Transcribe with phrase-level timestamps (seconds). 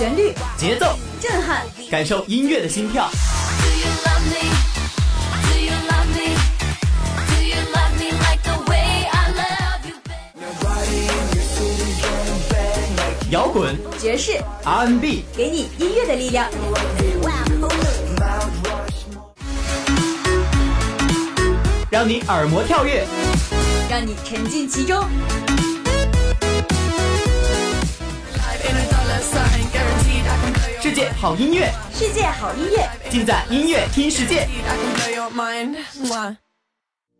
[0.00, 3.06] 旋律、节奏、震撼，感受音乐的心跳。
[13.30, 16.48] 摇滚、爵士、R&B，给你音乐的力量，
[21.90, 23.06] 让你耳膜跳跃，
[23.90, 25.06] 让你沉浸其中。
[31.00, 34.46] 界好音乐，世界好音乐，尽在音乐听世界。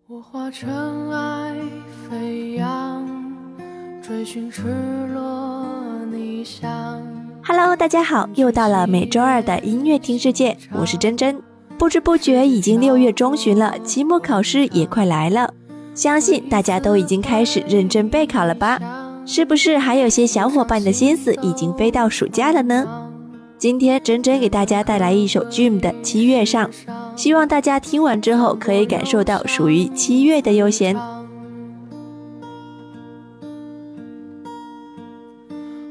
[0.06, 1.54] 我化尘埃
[2.06, 3.08] 飞扬，
[4.02, 4.64] 追寻赤
[5.14, 5.66] 裸
[6.12, 6.70] 逆翔。
[7.42, 11.42] Hello，大家好，又到了每周二的音乐听世界，我是真真。
[11.78, 15.54] 不知不觉已经六月中旬了，期末考试也快来了，
[15.94, 18.78] 相信大家都已经开始认真备考了吧？
[19.24, 23.06] 是不是还有些小伙伴的心思已经飞到暑假了呢？
[23.60, 26.70] 今天真真给大家带来一首 Dream 的《七月上》，
[27.14, 31.19] 希望大家听完之后可以感受到属于七月的悠闲。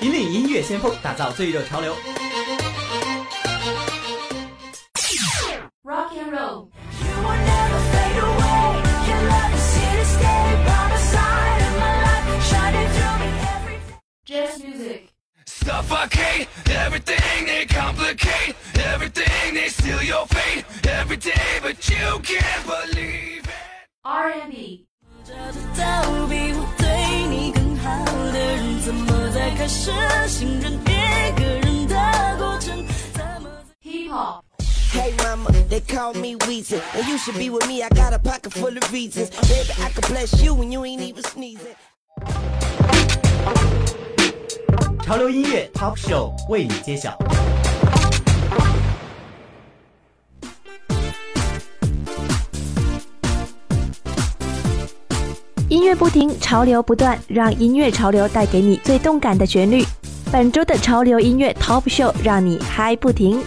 [0.00, 1.96] 引领音乐先锋，打造最热潮流。
[37.24, 37.82] Should be with me.
[37.82, 39.72] I got a pocket full of reasons, baby.
[39.82, 41.74] I could bless you when you ain't even sneezing.
[45.02, 47.16] 潮流音乐 Top Show 为你揭晓。
[55.68, 59.82] 音乐不停，潮流不断，让音乐潮流带给你最动感的旋律。
[60.30, 63.42] 本周的潮流音乐 Top Show 让你嗨不停。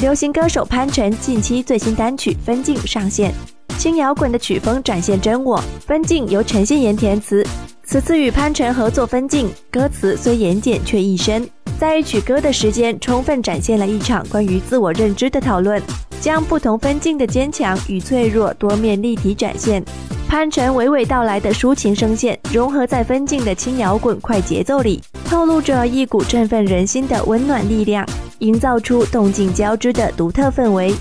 [0.00, 3.34] 流行歌手潘辰近期最新单曲《分镜》上线，
[3.76, 5.58] 轻摇滚的曲风展现真我。
[5.86, 7.46] 《分镜》由陈宪妍填词，
[7.84, 11.46] 此次与潘辰合作《分镜》，歌词虽言简却意深，
[11.78, 15.82] 在一曲歌的时间，充分展现了一场关于自我认知的讨论，
[16.18, 19.84] 将不同分镜的坚强与脆弱多面立体展现。
[20.26, 28.08] 潘辰娓娓道来的抒情声线，融合在分镜的轻摇滚快节奏里，透露着一股振奋人心的温暖力量，
[28.40, 30.94] 营造出动静交织的独特氛围。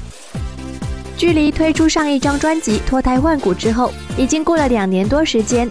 [1.18, 5.70] 距离推出上一张专辑脱胎换骨之后，已经过了两年多时间，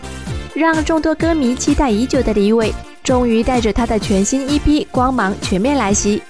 [0.54, 6.20] 让众多歌迷期待已久的李伟，终于带着他的全新 EP《光芒》全面来袭。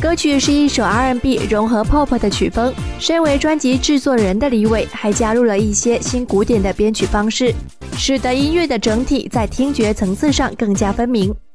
[0.00, 2.72] 歌曲是一首 R&B 融合 Pop 的曲风。
[2.98, 7.54] 身为专辑制作人的李伟，还加入了一些新古典的编曲方式，
[7.96, 11.32] 使得音乐的整体在听觉层次上更加分明。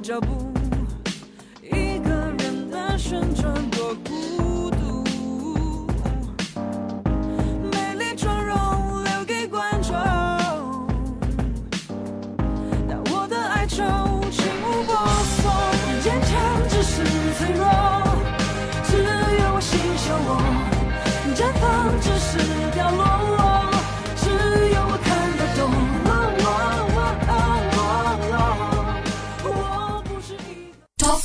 [0.00, 0.50] 脚步，
[1.62, 3.39] 一个人的瞬间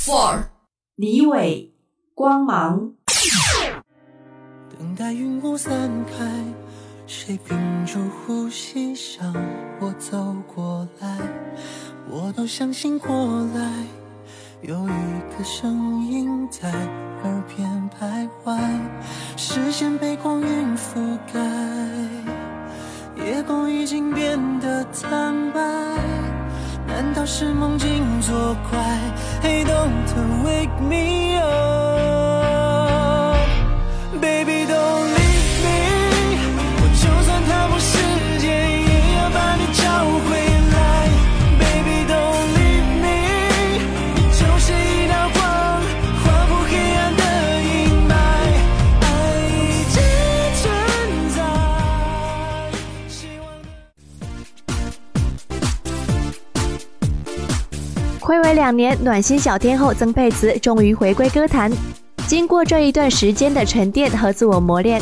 [0.05, 0.43] Four，
[0.97, 1.73] 李伟，
[2.13, 2.91] 光芒。
[4.69, 6.43] 等待云雾散开，
[7.07, 9.33] 谁屏住呼吸向
[9.79, 11.17] 我走过来？
[12.07, 13.09] 我都相信过
[13.55, 13.83] 来，
[14.61, 16.69] 有一个声音在
[17.23, 18.61] 耳边徘徊，
[19.35, 21.41] 视线被光晕覆盖，
[23.25, 25.59] 夜空已经变得苍白，
[26.85, 28.99] 难道是梦境作怪
[29.45, 31.24] ？Hey don't wake me
[58.25, 61.71] 暌违两年，暖心小天后曾沛慈终于回归歌坛。
[62.25, 64.99] 经过这一段时间的沉淀和自我磨练，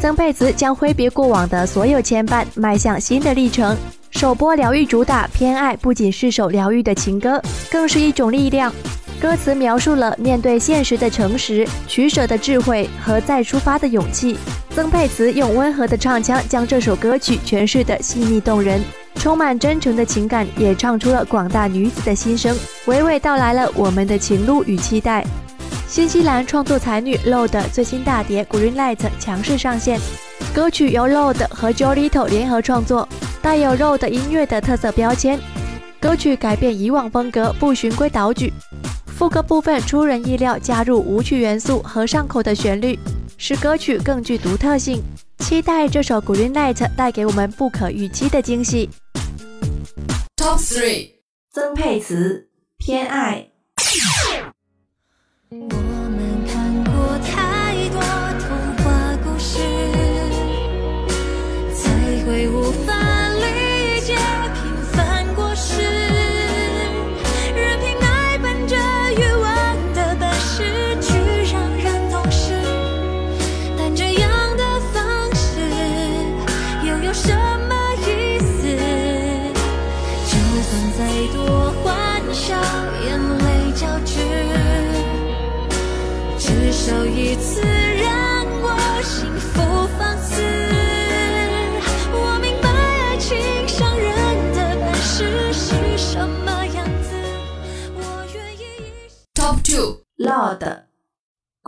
[0.00, 3.76] 曾沛慈将挥别过往的所有牵绊，迈向新的历程。
[4.12, 7.38] 首播疗愈主打《偏爱》不仅是首疗愈的情歌，
[7.70, 8.72] 更是一种力量。
[9.20, 14.38] 歌词描述了面对现实的诚实、取舍的智慧和再出发的勇气。
[14.70, 18.80] 曾沛慈用温和的唱腔将这首歌曲诠释得细腻动人，
[19.16, 22.56] 充满真诚的情感，也唱出了广大女子的心声，
[22.86, 25.24] 娓娓道来了我们的情路与期待。
[25.86, 30.00] 新西兰创作才女 Low 的最新大碟《Green Light》强势上线，
[30.54, 33.06] 歌曲由 l o d 和 Jolito 联合创作，
[33.42, 35.38] 带有 Low 的音乐的特色标签。
[36.00, 38.52] 歌曲改变以往风格，不循规蹈矩，
[39.06, 42.98] 副歌部分出人意料加入舞曲元素和上口的旋律，
[43.36, 45.00] 使歌曲更具独特性。
[45.38, 48.88] 期待这首《Green Light》带给我们不可预期的惊喜。
[50.42, 51.20] Top three.
[51.52, 53.52] 曾沛慈偏爱。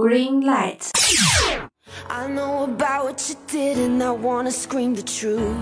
[0.04, 5.56] Green Light。I know about what you did and I wanna scream the truth.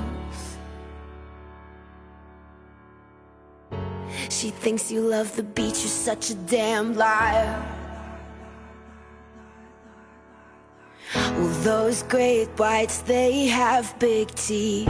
[4.30, 7.54] She thinks you love the beach, you're such a damn liar.
[11.14, 14.88] Well, those great whites, they have big teeth.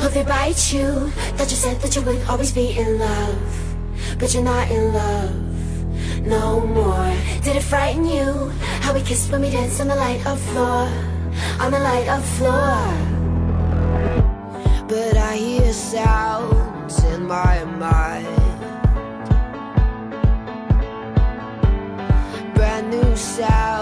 [0.00, 1.10] Oh, they bite you.
[1.38, 3.76] That you said that you would always be in love.
[4.20, 5.55] But you're not in love
[6.26, 7.12] no more.
[7.42, 8.50] Did it frighten you?
[8.82, 10.88] How we kissed when we danced on the light of floor,
[11.60, 12.76] on the light of floor.
[14.88, 18.26] But I hear sounds in my mind.
[22.54, 23.75] Brand new sounds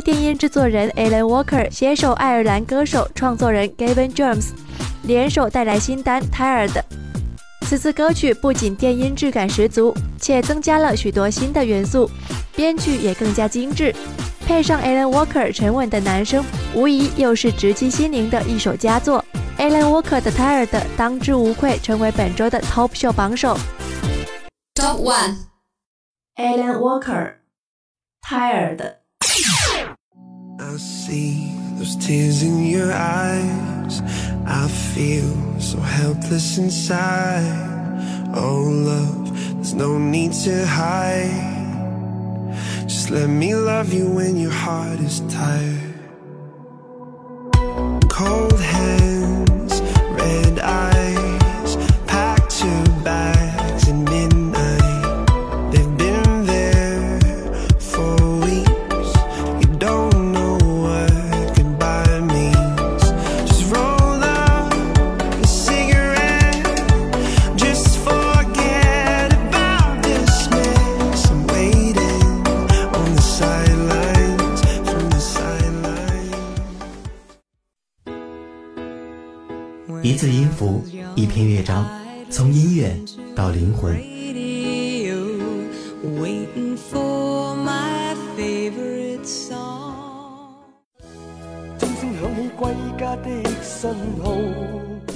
[0.00, 4.50] 电音制作人 Alan Walker 携手爱尔兰歌手创作人 Gavin James
[5.02, 6.68] 联手带来新单《Tired》。
[7.66, 12.10] 此次歌曲不仅电音质感十足，且增加了许多新的元素，
[12.56, 13.94] 编曲也更加精致。
[14.46, 19.24] 配上 Alan Walker 沉稳的男声，无疑又是直击心灵的一首佳作。
[19.58, 20.66] Alan Walker 的《Tired》
[20.96, 23.56] 当之无愧成为本周的 Top Show 榜首。
[24.74, 25.36] Top one.
[26.36, 27.34] Alan Walker，
[28.26, 28.76] 《Tired》。
[29.32, 34.02] I see those tears in your eyes.
[34.44, 37.44] I feel so helpless inside.
[38.34, 41.58] Oh, love, there's no need to hide.
[42.88, 45.94] Just let me love you when your heart is tired.
[48.10, 49.80] Cold hands,
[50.20, 50.89] red eyes,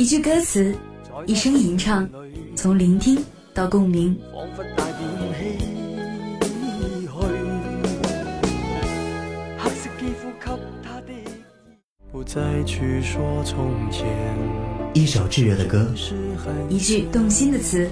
[0.04, 0.76] 一句歌词，
[1.25, 2.06] 一声吟唱，
[2.54, 3.18] 从聆听
[3.54, 4.14] 到共鸣。
[14.92, 15.90] 一首炙热的歌，
[16.68, 17.88] 一句动心的词，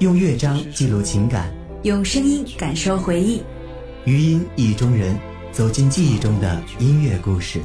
[0.00, 1.54] 用乐章记录情感，
[1.84, 3.40] 用声音感受回忆。
[4.06, 5.16] 余音意中人，
[5.56, 7.62] 走进记忆中的音乐故事。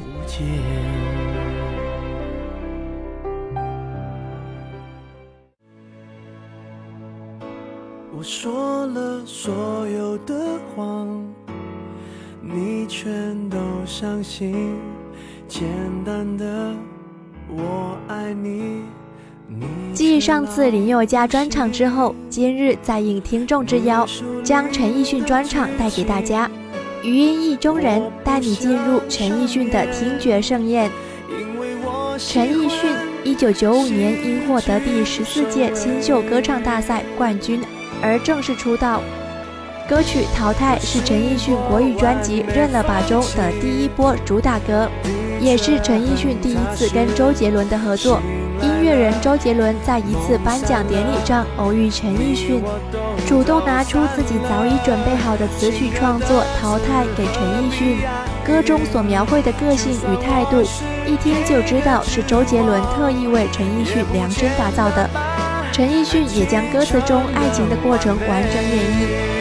[8.16, 11.22] 我说了所有的谎，
[12.40, 14.74] 你全都相信。
[15.46, 15.68] 简
[16.02, 16.74] 单的
[17.50, 18.84] 我爱你。
[19.92, 24.06] 继上次林宥嘉专场之后，今日再应听众之邀，
[24.42, 26.50] 将陈奕迅专场带给大家。
[27.02, 30.90] 余音意中人带你进入陈奕迅的听觉盛宴。
[32.18, 32.94] 陈奕迅
[33.24, 37.60] 一九九五年因获得第十四届新秀歌唱大赛冠军
[38.00, 39.02] 而正式出道。
[39.88, 44.88] 歌曲《淘汰》是陈奕迅国语专辑《认了吧》中的第一波主打歌，
[45.42, 48.20] 也是陈奕迅第一次跟周杰伦的合作。
[48.62, 52.62] 音乐人周杰伦在一次颁奖典礼上偶遇陈奕迅，
[53.26, 57.98] 主动拿出自己早已准备好的词曲创作《淘汰》给陈奕迅。
[58.46, 60.62] 歌中所描绘的个性与态度，
[61.06, 65.10] 一听就知道是周杰伦特意为陈奕迅量身打造的。
[65.72, 69.31] 陈奕迅也将歌词中爱情的过程完整演绎。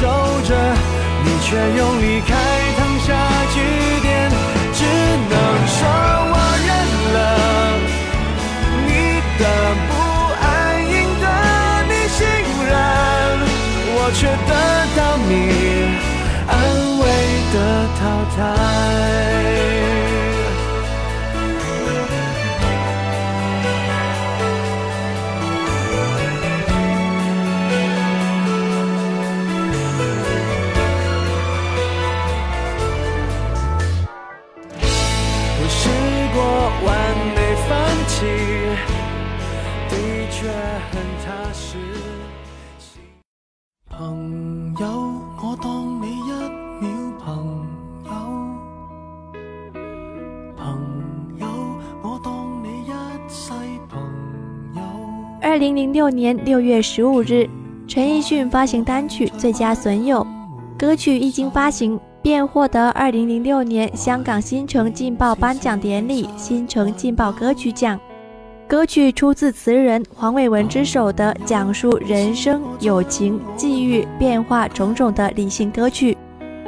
[0.00, 0.56] 守着
[1.24, 2.34] 你却用离开
[2.78, 3.12] 烫下
[3.52, 3.99] 句
[44.10, 44.86] 朋友，
[45.40, 46.32] 我当你一
[46.80, 46.90] 秒
[47.20, 47.30] 朋
[48.04, 48.10] 友。
[50.56, 50.58] 朋
[51.38, 51.46] 友，
[52.02, 52.90] 我当你一
[53.28, 53.52] 世
[53.88, 54.00] 朋
[54.74, 54.82] 友
[55.40, 57.48] 二零零六年六月十五日，
[57.86, 60.26] 陈奕迅发行单曲《最佳损友》，
[60.76, 68.00] 歌曲一经发行便获得二零零六年香港新城劲爆颁奖典礼新城劲爆歌曲奖。
[68.70, 76.16] 歌曲出自词人黄伟文之手的讲述人生、友情、际遇、变化种种的理性歌曲。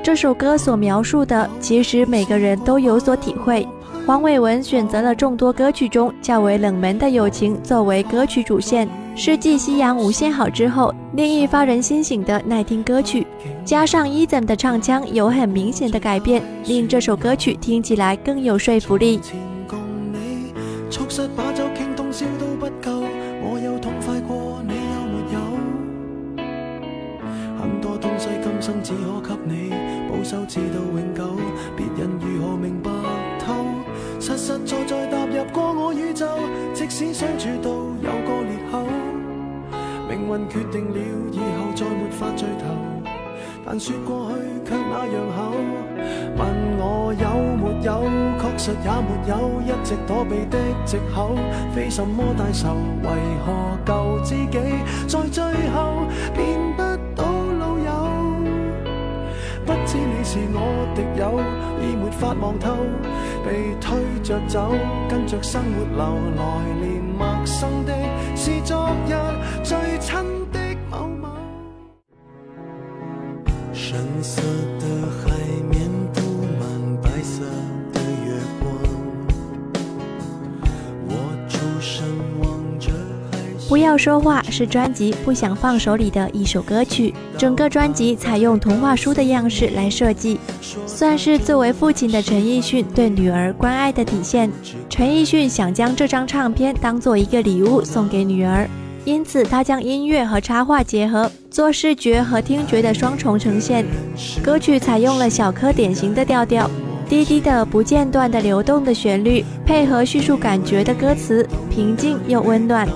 [0.02, 3.64] 这首歌所描述的，其实每个人都有所体会。
[4.04, 13.24] 黄伟文选择了众多歌曲中较为冷门的友情作为歌曲主线，是继《夕阳无限好》之后另一发人心醒的耐听歌曲。
[13.64, 19.20] 加上 Eason 的唱腔有很明显的改变，令这首歌曲听起来更有说服力。
[22.62, 23.02] 不够
[23.42, 25.36] 我有痛快过你有没有？
[27.58, 29.70] 很多东西今生只可给你
[30.08, 31.42] 保守至到永久
[31.76, 32.88] 别人如何明白
[33.40, 33.66] 透
[34.20, 36.24] 实实在在踏入过我宇宙
[36.72, 37.68] 即使相处到
[38.00, 38.86] 有个裂口
[40.08, 40.98] 命运决定了
[41.32, 42.64] 以后再没法聚头
[43.66, 45.50] 但说过去却那样好
[47.82, 48.02] 有，
[48.40, 51.34] 确实也没有，一直躲避的借口，
[51.74, 53.08] 非什么大仇，为
[53.44, 54.58] 何旧知己
[55.08, 56.82] 在最后变不
[57.14, 57.24] 到
[57.58, 57.90] 老友？
[59.66, 60.56] 不知你是我
[60.94, 61.40] 敌友，
[61.80, 62.76] 已没法望透。
[63.44, 64.72] 被推着走，
[65.08, 66.02] 跟着生活流
[66.36, 66.42] 来，
[66.80, 67.92] 年陌生的
[68.36, 69.10] 是昨日
[69.64, 70.14] 最亲
[70.52, 71.28] 的某某。
[83.68, 90.38] 不要说话是专辑不想放手里的一首歌曲，整个专辑采用童话书的样式来设计。
[90.86, 94.50] 算是作为父亲的陈奕迅对女儿关爱的体现。
[94.90, 98.68] 陈奕迅想将这张唱片当做一个礼物送给女儿，
[99.06, 103.86] 因此他将音乐和插画结合，做视觉和听觉的双重呈现。
[104.42, 106.70] 歌曲采用了小柯典型的调调，
[107.08, 112.86] 低低的、不间断的流动的旋律，配合叙述感觉的歌词，平静又温暖。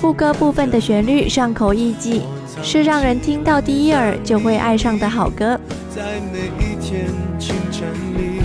[0.00, 2.22] 副歌部分的旋律上口易记，
[2.62, 5.58] 是让人听到第一耳就会爱上的好歌。
[5.90, 8.40] 在每一天清晨里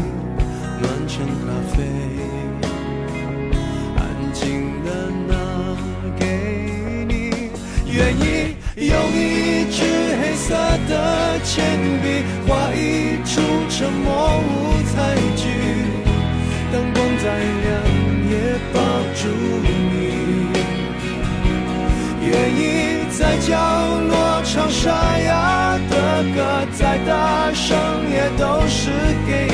[0.81, 1.83] 暖成咖啡，
[3.95, 4.01] 安
[4.33, 4.89] 静的
[5.27, 5.35] 拿
[6.17, 7.51] 给你。
[7.85, 9.83] 愿意用一支
[10.19, 10.55] 黑色
[10.89, 15.47] 的铅笔画一出沉默舞台剧，
[16.71, 17.71] 灯光再亮
[18.27, 18.79] 也抱
[19.13, 19.29] 住
[19.61, 19.92] 你。
[23.45, 23.57] 角
[24.07, 27.75] 落唱沙哑的歌，再大声
[28.09, 28.89] 也都是
[29.27, 29.51] 给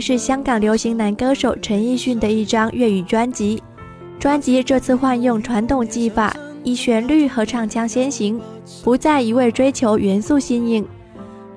[0.00, 3.62] 是香港流行男歌手陈奕迅的一张粤语专辑。
[4.18, 8.40] 专辑这次换用传统技法，以旋律和唱腔先行，
[8.82, 10.86] 不再一味追求元素新颖。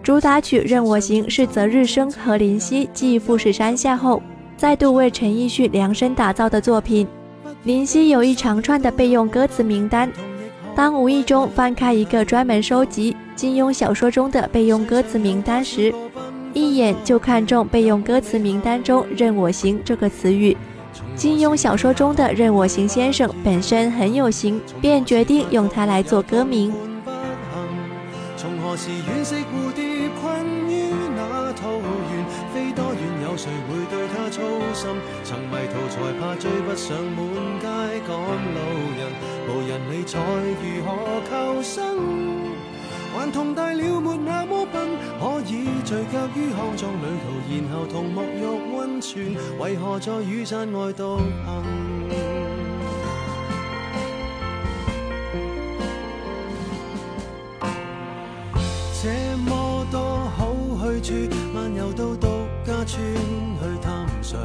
[0.02, 4.22] 主打曲《任我行》是泽日生和林夕继《富士山下》后，
[4.58, 7.08] 再度为陈奕迅量身打造的作品。
[7.64, 10.12] 林夕有一长串的备用歌词名单，
[10.76, 15.94] 当无意中翻开一个专门收集金庸小说中的备用歌词名单时，
[16.54, 20.56] 一眼就看中被用歌词名单中任我行这个词语。
[21.16, 26.74] 金庸小说中的任我行先生本身很有型便决定用它来做歌名。
[28.38, 29.84] 从何时婉惜蝴蝶
[30.22, 34.42] 困于那桃源飞多远有谁会对他操
[34.74, 34.90] 心？
[35.24, 37.26] 曾迷途才怕追不上满
[37.62, 37.66] 街
[38.06, 38.60] 赶路
[38.98, 39.02] 人
[39.48, 40.20] 无人理睬
[40.62, 40.88] 如何
[41.30, 41.32] 求
[41.64, 41.74] 生？
[43.14, 48.44] 还同大了没那么笨，可以聚脚于康庄旅途，然后同沐浴
[48.76, 51.64] 温泉，为何在雨伞外独行？
[59.04, 60.02] 这么多
[60.36, 62.28] 好去处，漫游到独
[62.66, 64.38] 家村去探谁？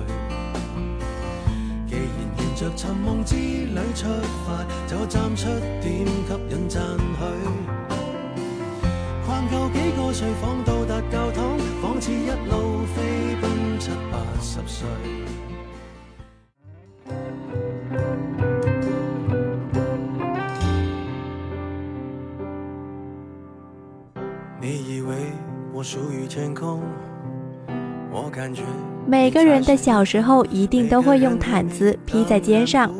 [1.88, 2.04] 既然
[2.38, 4.06] 沿着寻梦之旅出
[4.44, 5.46] 发，就站出
[5.80, 6.82] 点吸引赞
[7.18, 7.87] 许。
[9.38, 14.88] 逛夠幾個睡房，到达教堂，仿似一路飞奔七八十岁。
[24.60, 25.14] 你以为
[25.72, 26.82] 我属于天空，
[28.10, 28.64] 我感觉
[29.06, 32.92] 每个人的小时候一定都会用毯子披在肩上，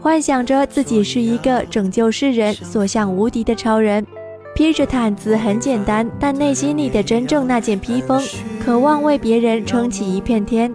[0.00, 4.06] 幻想着自己是一个拯救世人、所向无敌的超人。
[4.54, 8.22] 披着毯子很简单，但内心里的真正那件披风，
[8.62, 10.72] 渴望为别人撑起一片天。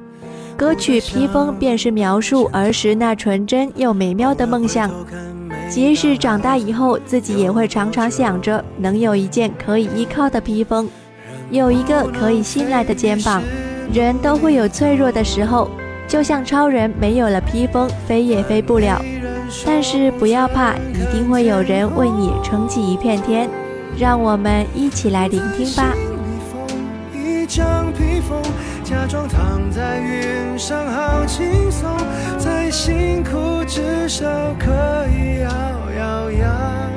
[0.57, 4.89] 歌曲《披风》便是描述儿时那纯真又美妙的梦想。
[5.69, 10.89] 即使长大以后，自己也会常常想着能有一件可以依靠的披风，
[11.51, 13.43] 有一个可以信赖的肩膀。
[13.93, 15.69] 人都会有脆弱的时候，
[16.07, 18.99] 就像超人没有了披风，飞也飞不了。
[19.65, 23.49] 但是不要怕，一定会有人为你撑起一片天。
[23.97, 25.93] 让我们一起来聆听吧。
[27.13, 28.41] 一張披风，
[28.83, 31.89] 假装躺在云上，好轻松，
[32.37, 34.25] 再辛苦至少
[34.59, 34.71] 可
[35.07, 35.49] 以咬
[35.97, 36.89] 咬牙，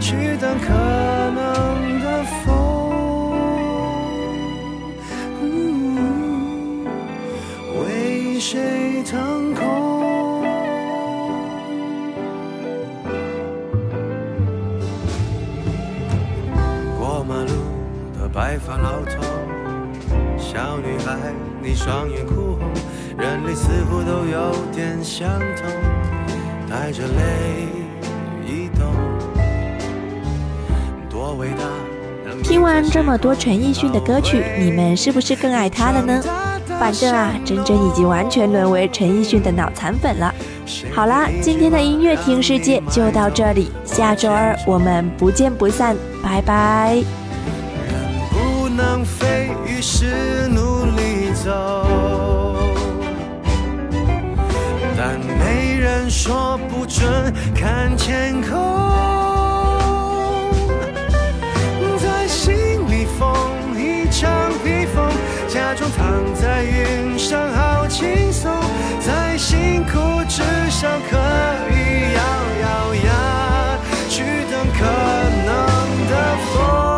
[0.00, 2.77] 去等可能的风。
[18.68, 19.22] 的白髮老頭，
[20.36, 21.16] 小女孩，
[21.62, 25.26] 你雙眼哭紅，人類似乎都有點相
[25.56, 25.66] 同，
[26.68, 27.08] 帶着淚
[28.46, 28.92] 移動，
[31.08, 31.64] 多偉大。
[32.42, 36.22] 聽完这么多陈奕迅的歌曲，你们是不是更爱他了呢？
[36.78, 40.32] 反正啊，真真已经完全沦为陈奕迅的脑残粉了。
[40.94, 47.02] 好啦，今天的音乐听世界就到这里，下周二我们不见不散，拜拜。
[49.80, 52.56] 是努力走
[54.96, 58.50] 但没人说不准看天空
[61.96, 62.54] 在心
[62.90, 63.30] 里缝
[63.76, 65.08] 一场披风
[65.46, 68.50] 假装躺在云上好轻松
[68.98, 71.16] 在辛苦至少可
[71.70, 72.20] 以咬
[72.62, 74.84] 咬牙去等可
[75.46, 76.97] 能的风。